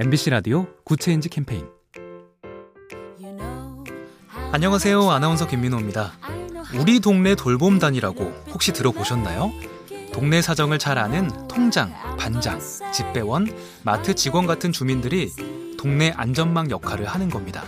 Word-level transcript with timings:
MBC 0.00 0.30
라디오 0.30 0.68
Good 0.84 1.02
Change 1.02 1.28
캠페인 1.28 1.66
안녕하세요. 4.52 5.10
아나운서 5.10 5.48
김민호입니다. 5.48 6.12
우리 6.78 7.00
동네 7.00 7.34
돌봄단이라고 7.34 8.44
혹시 8.52 8.72
들어보셨나요? 8.72 9.50
동네 10.12 10.40
사정을 10.40 10.78
잘 10.78 10.98
아는 10.98 11.48
통장, 11.48 11.92
반장, 12.16 12.60
집배원, 12.94 13.48
마트 13.82 14.14
직원 14.14 14.46
같은 14.46 14.70
주민들이 14.70 15.32
동네 15.76 16.12
안전망 16.16 16.70
역할을 16.70 17.04
하는 17.04 17.28
겁니다. 17.28 17.64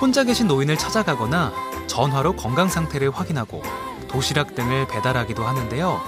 혼자 0.00 0.24
계신 0.24 0.46
노인을 0.46 0.78
찾아가거나 0.78 1.52
전화로 1.86 2.34
건강 2.34 2.70
상태를 2.70 3.10
확인하고 3.10 3.62
도시락 4.08 4.54
등을 4.54 4.88
배달하기도 4.88 5.44
하는데요. 5.44 6.00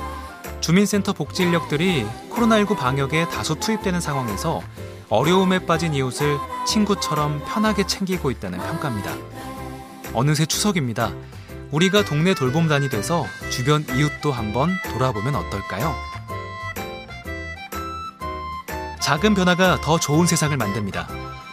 주민센터 0.61 1.13
복지 1.13 1.43
인력들이 1.43 2.07
코로나19 2.31 2.79
방역에 2.79 3.29
다수 3.29 3.57
투입되는 3.57 4.01
상황에서 4.01 4.63
어려움에 5.09 5.67
빠진 5.67 5.95
이웃을 5.95 6.39
친구처럼 6.67 7.43
편하게 7.47 7.87
챙기고 7.87 8.31
있다는 8.31 8.59
평가입니다. 8.59 9.13
어느새 10.13 10.47
추석입니다. 10.47 11.13
우리가 11.71 12.05
동네 12.05 12.35
돌봄단이 12.35 12.89
돼서 12.89 13.27
주변 13.51 13.85
이웃도 13.97 14.33
한번 14.33 14.71
돌아보면 14.93 15.35
어떨까요? 15.35 15.95
작은 19.01 19.35
변화가 19.35 19.81
더 19.81 19.99
좋은 19.99 20.27
세상을 20.27 20.57
만듭니다. 20.57 21.09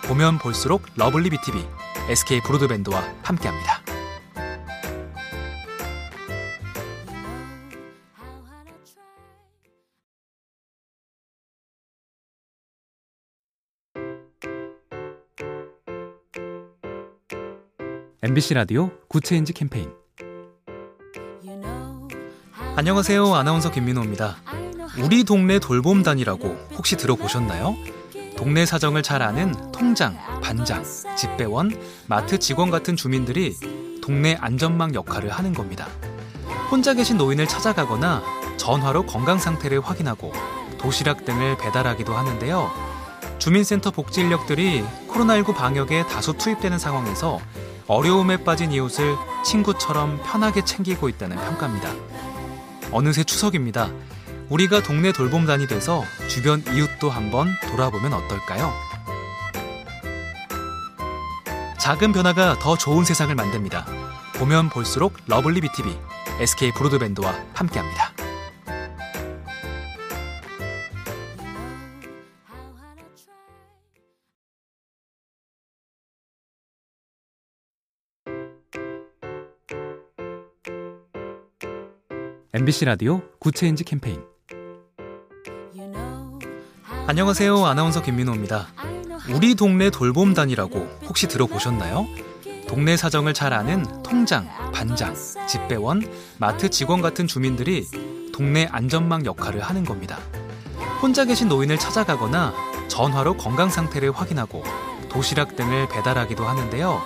보면 0.05 0.37
볼수록 0.37 0.83
러블리 0.95 1.29
BTV, 1.31 1.67
SK 2.07 2.41
브로드밴드와 2.43 3.03
함께합니다. 3.23 3.80
MBC 18.23 18.53
라디오 18.53 18.91
Good 19.07 19.25
Change 19.25 19.51
캠페인 19.53 19.91
안녕하세요. 22.75 23.33
아나운서 23.33 23.71
김민호입니다. 23.71 24.37
우리 24.99 25.23
동네 25.23 25.57
돌봄단이라고 25.57 26.47
혹시 26.75 26.97
들어보셨나요? 26.97 27.75
동네 28.37 28.67
사정을 28.67 29.01
잘 29.01 29.23
아는 29.23 29.71
통장, 29.71 30.15
반장, 30.39 30.83
집배원, 31.17 31.71
마트 32.05 32.37
직원 32.37 32.69
같은 32.69 32.95
주민들이 32.95 33.55
동네 34.03 34.37
안전망 34.39 34.93
역할을 34.93 35.31
하는 35.31 35.51
겁니다. 35.53 35.87
혼자 36.69 36.93
계신 36.93 37.17
노인을 37.17 37.47
찾아가거나 37.47 38.21
전화로 38.57 39.07
건강 39.07 39.39
상태를 39.39 39.79
확인하고 39.81 40.31
도시락 40.77 41.25
등을 41.25 41.57
배달하기도 41.57 42.13
하는데요. 42.13 42.69
주민센터 43.39 43.89
복지 43.89 44.21
인력들이 44.21 44.83
코로나19 45.07 45.55
방역에 45.55 46.05
다수 46.05 46.33
투입되는 46.33 46.77
상황에서 46.77 47.39
어려움에 47.87 48.43
빠진 48.43 48.71
이웃을 48.71 49.15
친구처럼 49.43 50.21
편하게 50.23 50.63
챙기고 50.63 51.09
있다는 51.09 51.37
평가입니다. 51.37 51.89
어느새 52.91 53.23
추석입니다. 53.23 53.89
우리가 54.49 54.83
동네 54.83 55.11
돌봄단이 55.11 55.67
돼서 55.67 56.03
주변 56.27 56.63
이웃도 56.73 57.09
한번 57.09 57.47
돌아보면 57.69 58.13
어떨까요? 58.13 58.71
작은 61.79 62.11
변화가 62.11 62.59
더 62.59 62.77
좋은 62.77 63.03
세상을 63.05 63.33
만듭니다. 63.33 63.85
보면 64.35 64.69
볼수록 64.69 65.13
러블리 65.27 65.61
BTV, 65.61 65.97
SK 66.39 66.73
브로드밴드와 66.73 67.33
함께합니다. 67.53 68.10
MBC 82.53 82.83
라디오 82.83 83.21
Good 83.39 83.58
Change 83.58 83.85
캠페인 83.85 84.21
안녕하세요. 87.07 87.65
아나운서 87.65 88.01
김민호입니다. 88.01 88.67
우리 89.33 89.55
동네 89.55 89.89
돌봄단이라고 89.89 90.99
혹시 91.05 91.29
들어보셨나요? 91.29 92.05
동네 92.67 92.97
사정을 92.97 93.33
잘 93.33 93.53
아는 93.53 93.85
통장, 94.03 94.49
반장, 94.73 95.15
집배원, 95.47 96.01
마트 96.39 96.69
직원 96.69 97.01
같은 97.01 97.25
주민들이 97.25 97.87
동네 98.33 98.67
안전망 98.69 99.25
역할을 99.25 99.61
하는 99.61 99.85
겁니다. 99.85 100.19
혼자 101.01 101.23
계신 101.23 101.47
노인을 101.47 101.79
찾아가거나 101.79 102.53
전화로 102.89 103.37
건강 103.37 103.69
상태를 103.69 104.11
확인하고 104.11 104.61
도시락 105.07 105.55
등을 105.55 105.87
배달하기도 105.87 106.43
하는데요. 106.43 107.01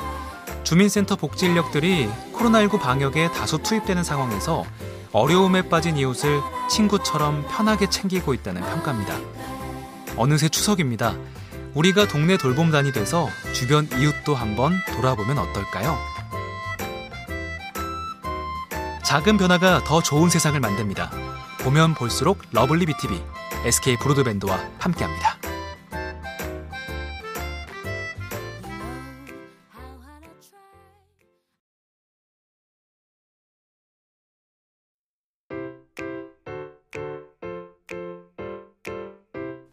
주민센터 0.64 1.16
복지 1.16 1.46
인력들이 1.46 2.10
코로나19 2.34 2.80
방역에 2.80 3.30
다수 3.32 3.60
투입되는 3.60 4.04
상황에서 4.04 4.66
어려움에 5.16 5.70
빠진 5.70 5.96
이웃을 5.96 6.42
친구처럼 6.70 7.46
편하게 7.50 7.90
챙기고 7.90 8.34
있다는 8.34 8.62
평가입니다. 8.62 9.16
어느새 10.18 10.50
추석입니다. 10.50 11.16
우리가 11.74 12.06
동네 12.06 12.36
돌봄단이 12.36 12.92
돼서 12.92 13.30
주변 13.54 13.88
이웃도 13.98 14.36
한번 14.36 14.74
돌아보면 14.94 15.38
어떨까요? 15.38 15.98
작은 19.06 19.38
변화가 19.38 19.86
더 19.86 20.04
좋은 20.04 20.30
세상을 20.30 20.60
만듭니다. 20.60 21.10
보면 21.62 21.94
볼수록 21.94 22.40
lovely 22.52 22.86
BTV, 22.86 23.24
SK 23.64 23.96
브로드밴드와 24.00 24.60
함께합니다. 24.80 25.35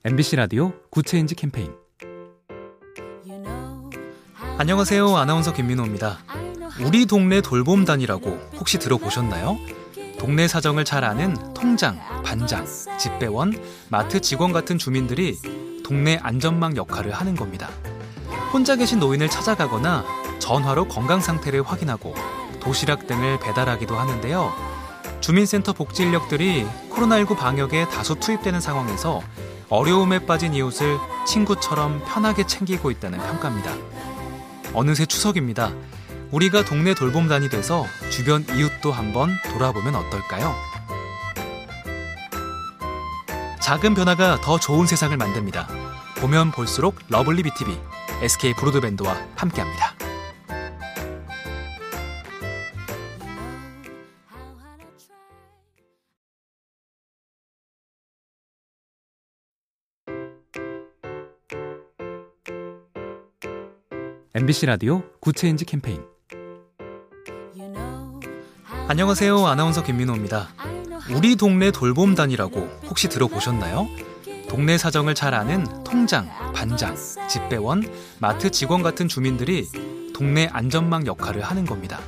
MBC 0.05 0.35
라디오 0.35 0.73
Good 0.91 1.09
Change 1.09 1.37
캠페인 1.37 1.73
안녕하세요. 4.59 5.17
아나운서 5.17 5.53
김민호입니다. 5.53 6.19
우리 6.85 7.07
동네 7.07 7.41
돌봄단이라고 7.41 8.51
혹시 8.57 8.81
들어보셨나요? 8.81 9.57
동네 10.19 10.49
사정을 10.49 10.85
잘 10.85 11.05
아는 11.05 11.37
통장, 11.55 12.01
반장, 12.25 12.67
집배원, 12.99 13.53
마트 13.91 14.21
직원 14.21 14.53
같은 14.53 14.77
주민들이 14.77 15.39
동네 15.85 16.19
안전망 16.21 16.77
역할을 16.77 17.13
하는 17.13 17.37
겁니다. 17.37 17.71
혼자 18.53 18.75
계신 18.75 18.99
노인을 18.99 19.29
찾아가거나 19.29 20.05
전화로 20.41 20.89
건강 20.89 21.21
상태를 21.21 21.63
확인하고 21.63 22.13
도시락 22.59 23.07
등을 23.07 23.39
배달하기도 23.39 23.95
하는데요. 23.95 24.53
주민센터 25.21 25.73
복지 25.73 26.03
인력들이 26.03 26.67
코로나19 26.91 27.37
방역에 27.37 27.87
다수 27.89 28.17
투입되는 28.17 28.61
상황에서 28.61 29.23
어려움에 29.73 30.27
빠진 30.27 30.53
이웃을 30.53 30.99
친구처럼 31.27 32.05
편하게 32.05 32.47
챙기고 32.47 32.91
있다는 32.91 33.19
평가입니다. 33.19 33.73
어느새 34.75 35.07
추석입니다. 35.07 35.73
우리가 36.31 36.63
동네 36.63 36.93
돌봄단이 36.93 37.49
돼서 37.49 37.87
주변 38.11 38.45
이웃도 38.55 38.93
한번 38.93 39.31
돌아보면 39.51 39.95
어떨까요? 39.95 40.55
작은 43.63 43.95
변화가 43.95 44.43
더 44.43 44.61
좋은 44.61 44.87
세상을 44.87 45.17
만듭니다. 45.17 45.67
보면 46.19 46.51
볼수록 46.51 46.97
lovely 47.09 47.43
BTV, 47.43 47.75
SK 48.21 48.53
브로드밴드와 48.57 49.17
함께합니다. 49.37 49.92
MBC 64.35 64.65
라디오 64.65 65.03
Good 65.21 65.39
Change 65.39 65.67
캠페인 65.67 66.03
안녕하세요. 68.89 69.47
아나운서 69.47 69.83
김민호입니다. 69.83 70.49
우리 71.15 71.37
동네 71.37 71.71
돌봄단이라고 71.71 72.81
혹시 72.87 73.11
들어보셨나요? 73.11 73.87
동네 74.49 74.79
사정을 74.79 75.15
잘 75.15 75.35
아는 75.35 75.67
통장, 75.85 76.31
반장, 76.55 76.97
집배원, 77.29 77.83
마트 78.21 78.51
직원 78.51 78.83
같은 78.83 79.07
주민들이 79.07 79.69
동네 80.15 80.49
안전망 80.51 81.07
역할을 81.07 81.43
하는 81.43 81.67
겁니다. 81.67 82.01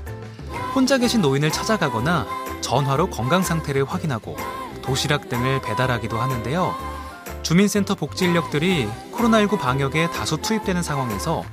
혼자 0.75 0.97
계신 0.97 1.21
노인을 1.21 1.53
찾아가거나 1.53 2.26
전화로 2.62 3.11
건강 3.11 3.43
상태를 3.43 3.85
확인하고 3.85 4.35
도시락 4.81 5.29
등을 5.29 5.61
배달하기도 5.61 6.17
하는데요. 6.17 6.75
주민센터 7.43 7.94
복지 7.94 8.25
인력들이 8.25 8.88
코로나19 9.12 9.59
방역에 9.59 10.09
다수 10.11 10.38
투입되는 10.38 10.82
상황에서 10.82 11.44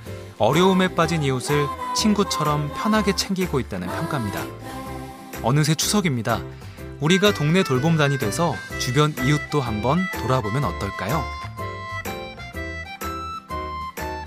어려움에 0.42 0.96
빠진 0.96 1.22
이웃을 1.22 1.68
친구처럼 1.96 2.72
편하게 2.76 3.16
챙기고 3.16 3.60
있다는 3.60 3.88
평가입니다. 3.88 4.42
어느새 5.44 5.76
추석입니다. 5.76 6.42
우리가 7.00 7.32
동네 7.32 7.62
돌봄단이 7.62 8.18
돼서 8.18 8.56
주변 8.80 9.14
이웃도 9.24 9.62
한번 9.62 10.00
돌아보면 10.20 10.64
어떨까요? 10.64 11.24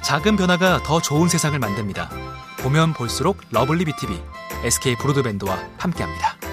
작은 0.05 0.37
변화가 0.37 0.85
더 0.85 1.03
좋은 1.03 1.29
세상을 1.29 1.59
만듭니다. 1.59 2.09
보면 2.61 2.93
볼수록 2.93 3.39
lovely 3.51 3.85
BTV 3.85 4.17
SK 4.63 4.95
브로드밴드와 4.99 5.59
함께합니다. 5.79 6.44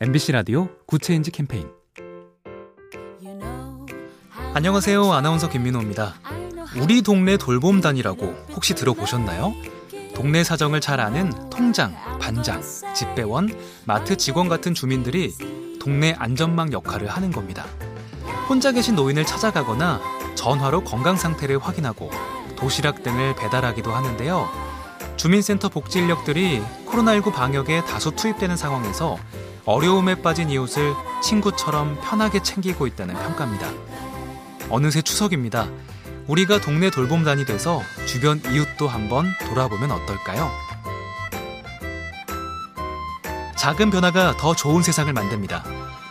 MBC 0.00 0.30
라디오 0.30 0.68
Good 0.86 1.04
Change 1.04 1.32
캠페인 1.32 1.68
안녕하세요. 4.54 5.12
아나운서 5.12 5.48
김민호입니다. 5.48 6.14
우리 6.80 7.02
동네 7.02 7.36
돌봄단이라고 7.36 8.46
혹시 8.52 8.76
들어보셨나요? 8.76 9.54
동네 10.14 10.44
사정을 10.44 10.80
잘 10.80 11.00
아는 11.00 11.32
통장, 11.50 11.96
반장, 12.20 12.62
집배원, 12.94 13.48
마트 13.86 14.16
직원 14.16 14.48
같은 14.48 14.72
주민들이 14.72 15.34
동네 15.80 16.14
안전망 16.16 16.72
역할을 16.72 17.08
하는 17.08 17.32
겁니다. 17.32 17.66
혼자 18.48 18.70
계신 18.70 18.94
노인을 18.94 19.26
찾아가거나 19.26 20.00
전화로 20.36 20.84
건강 20.84 21.16
상태를 21.16 21.58
확인하고 21.58 22.08
도시락 22.54 23.02
등을 23.02 23.34
배달하기도 23.34 23.90
하는데요. 23.90 24.48
주민센터 25.16 25.68
복지 25.68 25.98
인력들이 25.98 26.62
코로나19 26.86 27.32
방역에 27.32 27.84
다수 27.84 28.12
투입되는 28.12 28.56
상황에서 28.56 29.18
어려움에 29.68 30.22
빠진 30.22 30.48
이웃을 30.48 30.94
친구처럼 31.22 32.00
편하게 32.00 32.42
챙기고 32.42 32.86
있다는 32.86 33.14
평가입니다. 33.14 33.68
어느새 34.70 35.02
추석입니다. 35.02 35.68
우리가 36.26 36.58
동네 36.58 36.88
돌봄단이 36.88 37.44
돼서 37.44 37.82
주변 38.06 38.40
이웃도 38.50 38.88
한번 38.88 39.26
돌아보면 39.46 39.90
어떨까요? 39.90 40.50
작은 43.58 43.90
변화가 43.90 44.38
더 44.38 44.56
좋은 44.56 44.82
세상을 44.82 45.12
만듭니다. 45.12 45.62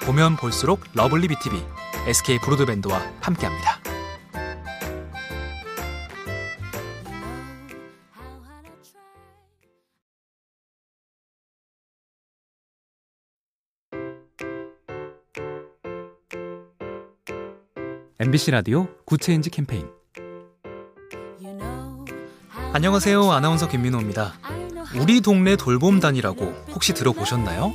보면 0.03 0.35
볼수록 0.35 0.81
lovely 0.93 1.27
BTV 1.27 1.65
SK 2.05 2.37
브로드밴드와 2.41 3.01
함께합니다. 3.21 3.76
MBC 18.19 18.49
라디오 18.49 18.87
Good 19.05 19.24
Change 19.24 19.51
캠페인 19.51 19.87
안녕하세요. 22.73 23.31
아나운서 23.31 23.67
김민호입니다. 23.67 24.33
우리 24.99 25.21
동네 25.21 25.55
돌봄단이라고 25.55 26.45
혹시 26.71 26.95
들어보셨나요? 26.95 27.71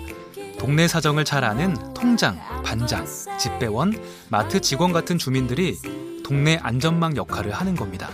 동네 0.58 0.88
사정을 0.88 1.24
잘 1.24 1.44
아는 1.44 1.76
통장, 1.94 2.40
반장, 2.64 3.06
집배원, 3.38 3.94
마트 4.30 4.60
직원 4.60 4.92
같은 4.92 5.16
주민들이 5.16 5.78
동네 6.24 6.58
안전망 6.60 7.16
역할을 7.16 7.52
하는 7.52 7.76
겁니다. 7.76 8.10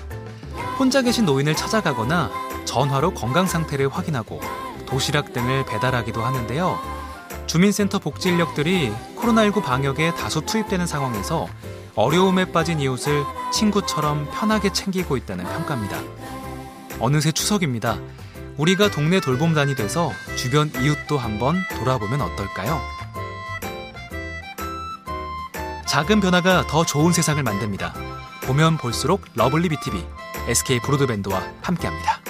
혼자 0.78 1.00
계신 1.00 1.24
노인을 1.24 1.56
찾아가거나 1.56 2.30
전화로 2.66 3.14
건강 3.14 3.46
상태를 3.46 3.88
확인하고 3.88 4.38
도시락 4.84 5.32
등을 5.32 5.64
배달하기도 5.64 6.20
하는데요. 6.20 6.78
주민센터 7.46 7.98
복지 7.98 8.28
인력들이 8.28 8.92
코로나19 9.16 9.62
방역에 9.62 10.12
다수 10.14 10.42
투입되는 10.42 10.86
상황에서 10.86 11.46
어려움에 11.98 12.52
빠진 12.52 12.78
이웃을 12.78 13.24
친구처럼 13.52 14.28
편하게 14.30 14.72
챙기고 14.72 15.16
있다는 15.16 15.44
평가입니다. 15.44 15.98
어느새 17.00 17.32
추석입니다. 17.32 17.98
우리가 18.56 18.88
동네 18.88 19.18
돌봄단이 19.18 19.74
돼서 19.74 20.12
주변 20.36 20.70
이웃도 20.80 21.18
한번 21.18 21.56
돌아보면 21.76 22.20
어떨까요? 22.20 22.80
작은 25.88 26.20
변화가 26.20 26.68
더 26.68 26.86
좋은 26.86 27.12
세상을 27.12 27.42
만듭니다. 27.42 27.92
보면 28.44 28.76
볼수록 28.76 29.22
lovely 29.34 29.68
BTV 29.68 30.06
SK 30.46 30.78
브로드밴드와 30.82 31.42
함께합니다. 31.62 32.27